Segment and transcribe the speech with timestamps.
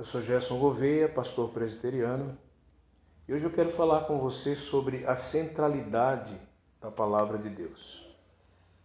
[0.00, 2.34] Eu sou Gerson Gouveia, pastor presbiteriano,
[3.28, 6.40] e hoje eu quero falar com você sobre a centralidade
[6.80, 8.08] da palavra de Deus.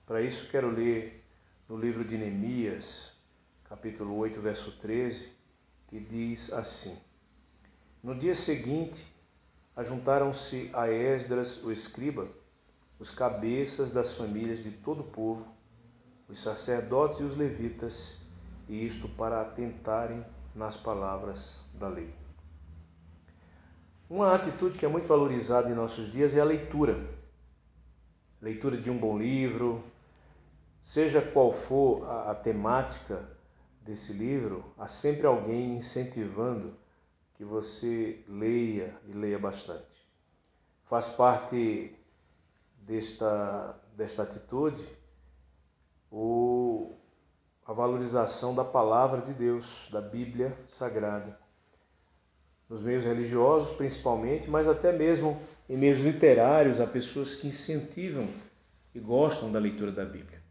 [0.05, 1.23] Para isso, quero ler
[1.69, 3.13] no livro de Neemias,
[3.63, 5.29] capítulo 8, verso 13,
[5.87, 6.99] que diz assim:
[8.03, 9.01] No dia seguinte,
[9.73, 12.27] ajuntaram-se a Esdras, o escriba,
[12.99, 15.47] os cabeças das famílias de todo o povo,
[16.27, 18.17] os sacerdotes e os levitas,
[18.67, 20.21] e isto para atentarem
[20.55, 22.11] nas palavras da lei.
[24.09, 27.05] Uma atitude que é muito valorizada em nossos dias é a leitura.
[28.41, 29.83] Leitura de um bom livro,
[30.81, 33.27] seja qual for a, a temática
[33.81, 36.73] desse livro, há sempre alguém incentivando
[37.35, 39.85] que você leia e leia bastante.
[40.85, 41.93] Faz parte
[42.77, 44.87] desta, desta atitude
[46.11, 46.95] o
[47.65, 51.37] a valorização da palavra de Deus, da Bíblia Sagrada.
[52.69, 58.27] Nos meios religiosos, principalmente, mas até mesmo em meios literários, há pessoas que incentivam
[58.93, 60.41] e gostam da leitura da Bíblia.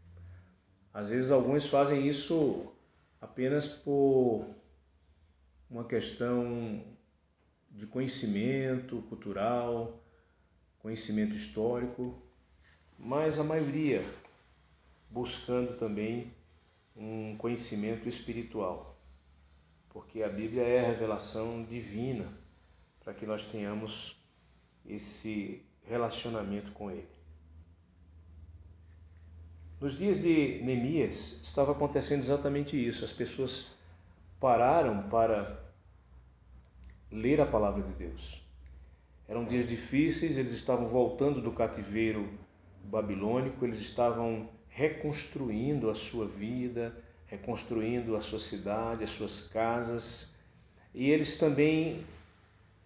[0.93, 2.71] Às vezes, alguns fazem isso
[3.21, 4.45] apenas por
[5.69, 6.83] uma questão
[7.71, 10.01] de conhecimento cultural,
[10.79, 12.13] conhecimento histórico,
[12.99, 14.05] mas a maioria
[15.09, 16.31] buscando também
[16.95, 18.97] um conhecimento espiritual,
[19.89, 22.31] porque a Bíblia é a revelação divina
[23.03, 24.17] para que nós tenhamos
[24.85, 27.07] esse relacionamento com Ele.
[29.79, 33.03] Nos dias de Neemias estava acontecendo exatamente isso.
[33.03, 33.67] As pessoas
[34.39, 35.59] pararam para
[37.11, 38.41] ler a palavra de Deus.
[39.27, 42.29] Eram dias difíceis, eles estavam voltando do cativeiro
[42.83, 46.93] babilônico, eles estavam reconstruindo a sua vida,
[47.27, 50.35] reconstruindo a sua cidade, as suas casas.
[50.93, 52.03] E eles também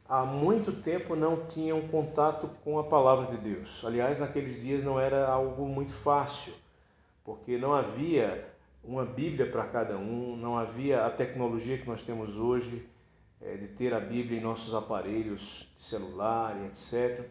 [0.07, 3.83] há muito tempo não tinham contato com a palavra de Deus.
[3.83, 6.53] Aliás, naqueles dias não era algo muito fácil,
[7.25, 8.47] porque não havia
[8.83, 12.87] uma Bíblia para cada um, não havia a tecnologia que nós temos hoje
[13.41, 17.25] é, de ter a Bíblia em nossos aparelhos de celular e etc.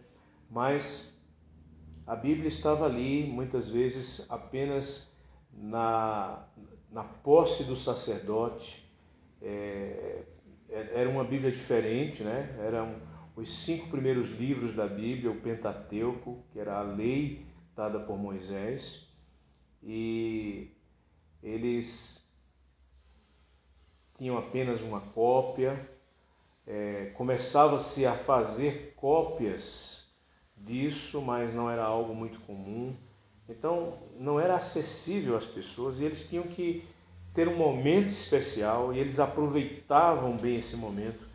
[0.51, 1.17] Mas
[2.09, 5.13] a Bíblia estava ali, muitas vezes, apenas
[5.53, 6.43] na,
[6.91, 8.91] na posse do sacerdote.
[9.43, 10.23] É,
[10.71, 12.57] é, era uma Bíblia diferente, né?
[12.61, 12.97] Eram
[13.37, 17.45] os cinco primeiros livros da Bíblia, o Pentateuco, que era a lei
[17.77, 19.07] dada por Moisés,
[19.83, 20.73] e
[21.43, 22.27] eles
[24.17, 25.79] tinham apenas uma cópia.
[26.67, 29.98] É, Começava-se a fazer cópias
[30.61, 32.95] disso, mas não era algo muito comum.
[33.49, 36.85] Então, não era acessível às pessoas e eles tinham que
[37.35, 41.27] ter um momento especial e eles aproveitavam bem esse momento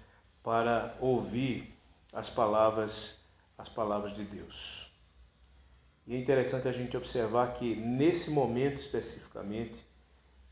[0.43, 1.73] para ouvir
[2.11, 3.17] as palavras,
[3.57, 4.91] as palavras de Deus.
[6.05, 9.75] E é interessante a gente observar que nesse momento especificamente,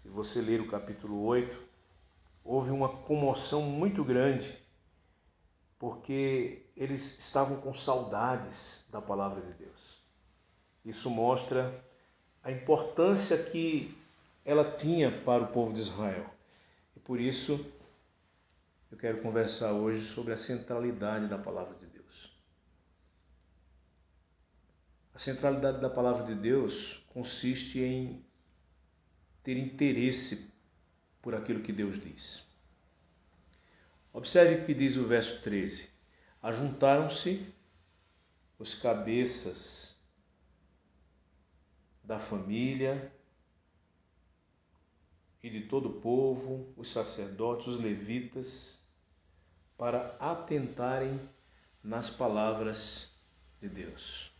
[0.01, 1.55] se você ler o capítulo 8,
[2.43, 4.57] houve uma comoção muito grande
[5.81, 9.99] porque eles estavam com saudades da palavra de Deus.
[10.85, 11.83] Isso mostra
[12.43, 13.97] a importância que
[14.45, 16.29] ela tinha para o povo de Israel.
[16.95, 17.65] E por isso
[18.91, 22.31] eu quero conversar hoje sobre a centralidade da palavra de Deus.
[25.15, 28.23] A centralidade da palavra de Deus consiste em
[29.41, 30.53] ter interesse
[31.23, 32.50] por aquilo que Deus diz.
[34.13, 35.89] Observe o que diz o verso 13:
[36.41, 37.45] Ajuntaram-se
[38.59, 39.95] os cabeças
[42.03, 43.11] da família
[45.41, 48.79] e de todo o povo, os sacerdotes, os levitas,
[49.77, 51.19] para atentarem
[51.83, 53.09] nas palavras
[53.59, 54.31] de Deus.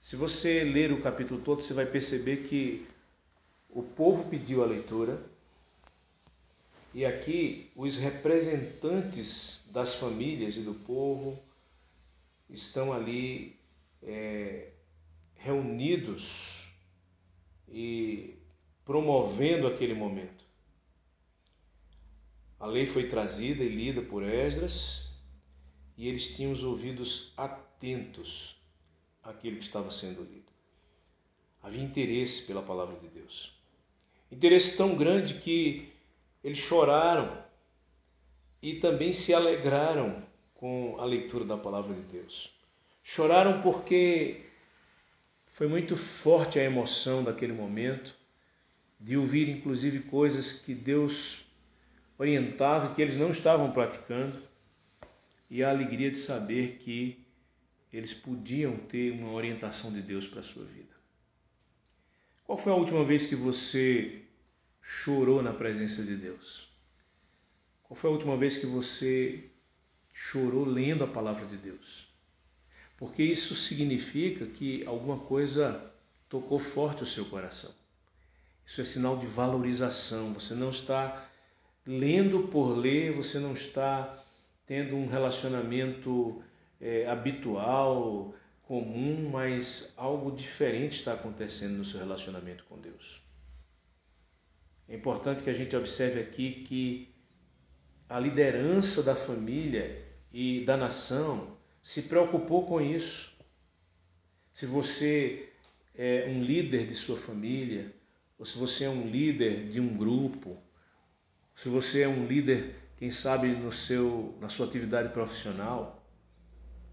[0.00, 2.86] Se você ler o capítulo todo, você vai perceber que
[3.68, 5.20] o povo pediu a leitura,
[6.96, 11.38] e aqui os representantes das famílias e do povo
[12.48, 13.60] estão ali
[14.02, 14.70] é,
[15.34, 16.72] reunidos
[17.68, 18.38] e
[18.82, 20.42] promovendo aquele momento.
[22.58, 25.10] A lei foi trazida e lida por Esdras
[25.98, 28.56] e eles tinham os ouvidos atentos
[29.22, 30.50] àquilo que estava sendo lido.
[31.62, 33.54] Havia interesse pela palavra de Deus.
[34.32, 35.94] Interesse tão grande que
[36.46, 37.36] eles choraram
[38.62, 40.22] e também se alegraram
[40.54, 42.56] com a leitura da palavra de Deus.
[43.02, 44.42] Choraram porque
[45.44, 48.14] foi muito forte a emoção daquele momento
[49.00, 51.44] de ouvir inclusive coisas que Deus
[52.16, 54.40] orientava que eles não estavam praticando,
[55.50, 57.26] e a alegria de saber que
[57.92, 60.94] eles podiam ter uma orientação de Deus para a sua vida.
[62.44, 64.25] Qual foi a última vez que você
[64.88, 66.68] chorou na presença de Deus?
[67.82, 69.50] Qual foi a última vez que você
[70.12, 72.06] chorou lendo a palavra de Deus?
[72.96, 75.92] Porque isso significa que alguma coisa
[76.28, 77.74] tocou forte o seu coração.
[78.64, 80.32] Isso é sinal de valorização.
[80.34, 81.28] Você não está
[81.84, 84.24] lendo por ler, você não está
[84.64, 86.40] tendo um relacionamento
[86.80, 93.25] é, habitual, comum, mas algo diferente está acontecendo no seu relacionamento com Deus.
[94.88, 97.14] É importante que a gente observe aqui que
[98.08, 103.32] a liderança da família e da nação se preocupou com isso.
[104.52, 105.48] Se você
[105.94, 107.92] é um líder de sua família,
[108.38, 110.56] ou se você é um líder de um grupo,
[111.54, 116.06] se você é um líder, quem sabe no seu na sua atividade profissional,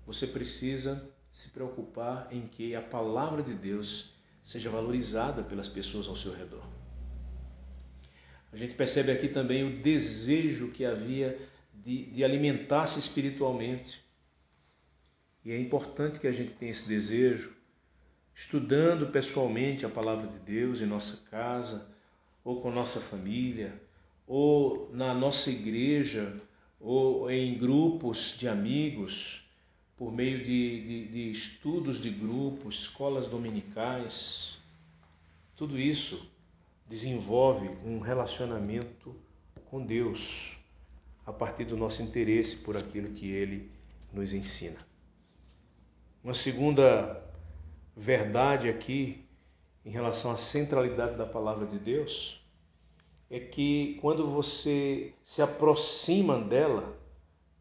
[0.05, 6.15] você precisa se preocupar em que a palavra de Deus seja valorizada pelas pessoas ao
[6.15, 6.82] seu redor.
[8.53, 11.39] A gente percebe aqui também o desejo que havia
[11.73, 13.99] de, de alimentar-se espiritualmente.
[15.43, 17.55] E é importante que a gente tenha esse desejo,
[18.35, 21.89] estudando pessoalmente a palavra de Deus em nossa casa,
[22.43, 23.73] ou com nossa família,
[24.27, 26.39] ou na nossa igreja,
[26.79, 29.49] ou em grupos de amigos
[29.97, 34.57] por meio de, de, de estudos de grupo, escolas dominicais.
[35.55, 36.31] Tudo isso
[36.93, 39.15] desenvolve um relacionamento
[39.65, 40.55] com Deus
[41.25, 43.71] a partir do nosso interesse por aquilo que Ele
[44.13, 44.77] nos ensina.
[46.23, 47.19] Uma segunda
[47.97, 49.27] verdade aqui
[49.83, 52.39] em relação à centralidade da palavra de Deus
[53.27, 56.95] é que quando você se aproxima dela,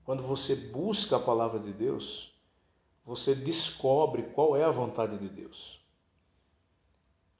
[0.04, 2.38] quando você busca a palavra de Deus,
[3.02, 5.82] você descobre qual é a vontade de Deus.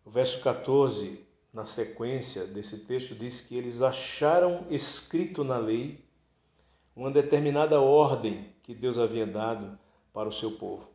[0.06, 6.02] O verso 14, na sequência desse texto, diz que eles acharam escrito na lei
[6.96, 9.78] uma determinada ordem que Deus havia dado
[10.12, 10.88] para o seu povo.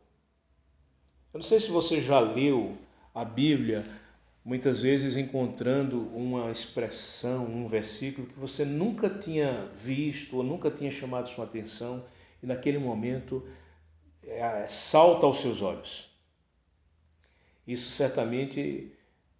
[1.32, 2.76] Eu não sei se você já leu
[3.14, 3.84] a Bíblia
[4.44, 10.90] muitas vezes encontrando uma expressão, um versículo que você nunca tinha visto ou nunca tinha
[10.90, 12.04] chamado sua atenção
[12.42, 13.46] e naquele momento
[14.22, 16.08] é, salta aos seus olhos.
[17.66, 18.90] Isso certamente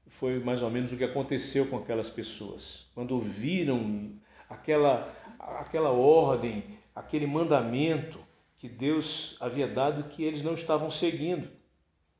[0.09, 2.87] foi mais ou menos o que aconteceu com aquelas pessoas.
[2.95, 4.13] Quando viram
[4.49, 6.65] aquela, aquela ordem,
[6.95, 8.19] aquele mandamento
[8.57, 11.49] que Deus havia dado que eles não estavam seguindo.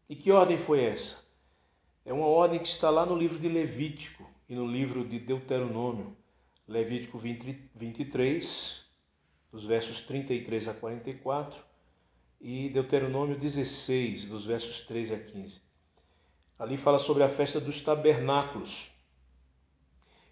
[0.09, 1.27] E que ordem foi essa?
[2.05, 6.17] É uma ordem que está lá no livro de Levítico e no livro de Deuteronômio.
[6.67, 8.85] Levítico 20, 23,
[9.51, 11.63] dos versos 33 a 44,
[12.41, 15.61] e Deuteronômio 16, dos versos 13 a 15.
[16.59, 18.91] Ali fala sobre a festa dos tabernáculos.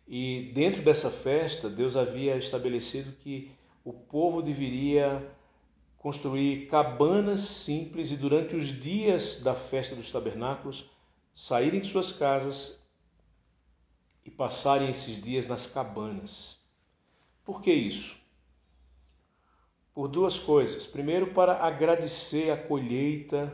[0.08, 3.50] E dentro dessa festa, Deus havia estabelecido que
[3.84, 5.24] o povo deveria
[5.98, 10.90] construir cabanas simples e durante os dias da festa dos tabernáculos
[11.34, 12.80] saírem de suas casas
[14.24, 16.58] e passarem esses dias nas cabanas.
[17.44, 18.16] Por que isso?
[19.94, 20.86] Por duas coisas.
[20.86, 23.52] Primeiro, para agradecer a colheita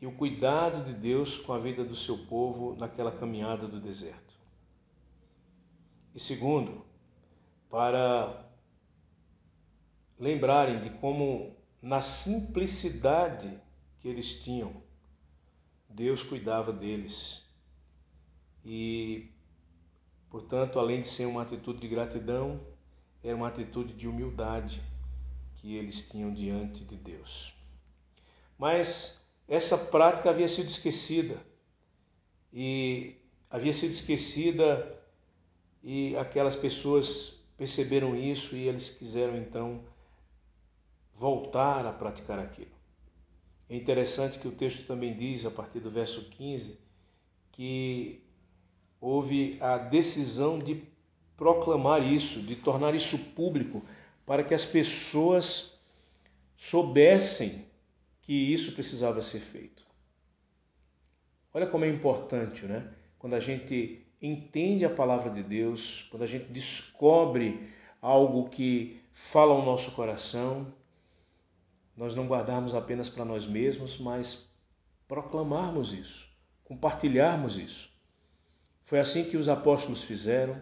[0.00, 4.34] e o cuidado de Deus com a vida do seu povo naquela caminhada do deserto.
[6.14, 6.84] E segundo,
[7.70, 8.46] para
[10.18, 13.60] lembrarem de como, na simplicidade
[14.00, 14.82] que eles tinham,
[15.88, 17.46] Deus cuidava deles.
[18.64, 19.30] E,
[20.30, 22.60] portanto, além de ser uma atitude de gratidão,
[23.22, 24.82] era uma atitude de humildade
[25.56, 27.54] que eles tinham diante de Deus.
[28.58, 31.40] Mas essa prática havia sido esquecida.
[32.52, 33.16] E
[33.50, 34.94] havia sido esquecida
[35.82, 39.84] e aquelas pessoas perceberam isso e eles quiseram então
[41.14, 42.74] voltar a praticar aquilo.
[43.68, 46.78] É interessante que o texto também diz, a partir do verso 15,
[47.52, 48.22] que
[49.00, 50.82] houve a decisão de
[51.36, 53.82] proclamar isso, de tornar isso público,
[54.24, 55.72] para que as pessoas
[56.56, 57.66] soubessem
[58.26, 59.86] que isso precisava ser feito.
[61.54, 62.92] Olha como é importante, né?
[63.20, 67.70] Quando a gente entende a palavra de Deus, quando a gente descobre
[68.02, 70.74] algo que fala ao nosso coração,
[71.96, 74.52] nós não guardarmos apenas para nós mesmos, mas
[75.06, 76.28] proclamarmos isso,
[76.64, 77.94] compartilharmos isso,
[78.82, 80.60] Foi assim que os apóstolos fizeram,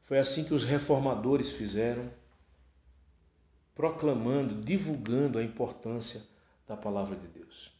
[0.00, 2.10] foi assim que os reformadores fizeram,
[3.74, 6.29] proclamando, divulgando a importância
[6.70, 7.72] da palavra de Deus.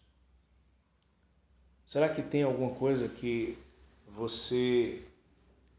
[1.86, 3.56] Será que tem alguma coisa que
[4.04, 5.06] você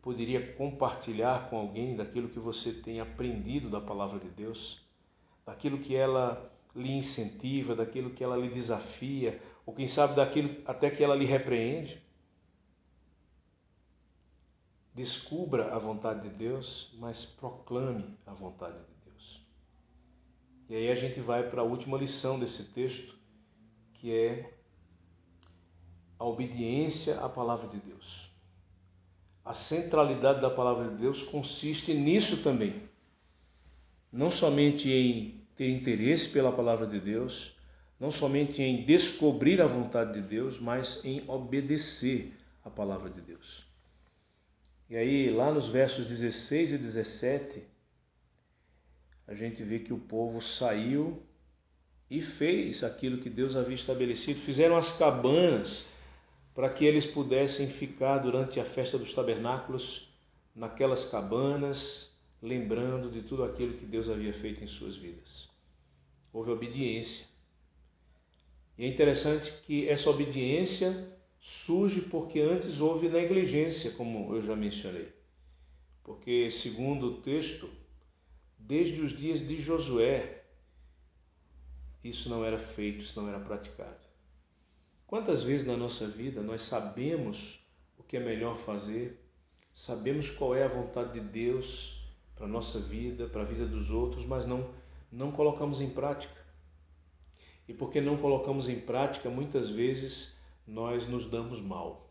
[0.01, 4.81] poderia compartilhar com alguém daquilo que você tem aprendido da palavra de Deus?
[5.45, 10.89] Daquilo que ela lhe incentiva, daquilo que ela lhe desafia, ou quem sabe daquilo até
[10.89, 12.01] que ela lhe repreende?
[14.93, 19.00] Descubra a vontade de Deus, mas proclame a vontade de Deus.
[20.71, 23.13] E aí a gente vai para a última lição desse texto,
[23.93, 24.53] que é
[26.17, 28.31] a obediência à palavra de Deus.
[29.43, 32.83] A centralidade da palavra de Deus consiste nisso também.
[34.09, 37.53] Não somente em ter interesse pela palavra de Deus,
[37.99, 43.67] não somente em descobrir a vontade de Deus, mas em obedecer a palavra de Deus.
[44.89, 47.61] E aí, lá nos versos 16 e 17,
[49.31, 51.23] a gente vê que o povo saiu
[52.09, 54.41] e fez aquilo que Deus havia estabelecido.
[54.41, 55.85] Fizeram as cabanas
[56.53, 60.09] para que eles pudessem ficar durante a festa dos tabernáculos
[60.53, 62.11] naquelas cabanas,
[62.41, 65.49] lembrando de tudo aquilo que Deus havia feito em suas vidas.
[66.33, 67.25] Houve obediência.
[68.77, 71.07] E é interessante que essa obediência
[71.39, 75.07] surge porque antes houve negligência, como eu já mencionei.
[76.03, 77.69] Porque, segundo o texto,
[78.67, 80.43] desde os dias de Josué,
[82.03, 83.99] isso não era feito, isso não era praticado.
[85.05, 87.59] Quantas vezes na nossa vida nós sabemos
[87.97, 89.21] o que é melhor fazer,
[89.73, 92.01] sabemos qual é a vontade de Deus
[92.35, 94.69] para a nossa vida, para a vida dos outros, mas não,
[95.11, 96.39] não colocamos em prática.
[97.67, 102.09] E porque não colocamos em prática, muitas vezes nós nos damos mal.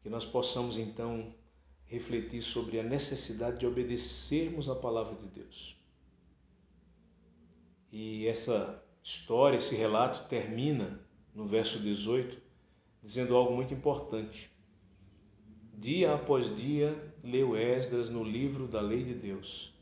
[0.00, 1.34] Que nós possamos então
[1.88, 5.76] refletir sobre a necessidade de obedecermos a palavra de Deus.
[7.90, 11.00] E essa história, esse relato termina
[11.34, 12.40] no verso 18,
[13.02, 14.50] dizendo algo muito importante.
[15.72, 19.72] Dia após dia, leu Esdras no livro da lei de Deus,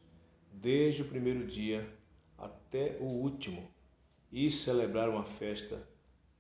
[0.53, 1.93] desde o primeiro dia
[2.39, 3.69] até o último,
[4.31, 5.89] e celebraram a festa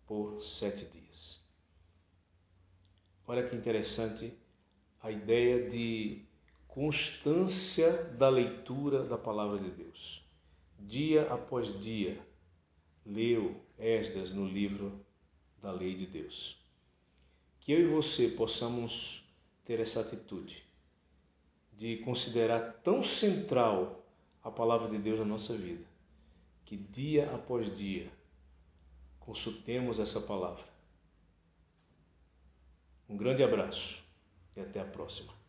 [0.06, 1.44] por sete dias.
[3.26, 4.32] Olha que interessante
[5.06, 6.20] a ideia de
[6.66, 10.20] constância da leitura da palavra de Deus.
[10.80, 12.20] Dia após dia,
[13.04, 15.00] leu Esdras no livro
[15.62, 16.58] da lei de Deus.
[17.60, 19.24] Que eu e você possamos
[19.64, 20.64] ter essa atitude
[21.72, 24.04] de considerar tão central
[24.42, 25.84] a palavra de Deus na nossa vida,
[26.64, 28.10] que dia após dia
[29.20, 30.64] consultemos essa palavra.
[33.08, 34.04] Um grande abraço
[34.56, 35.45] e até a próxima.